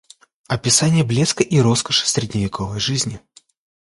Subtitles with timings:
[0.47, 3.21] Описание блеска и роскоши средневековой жизни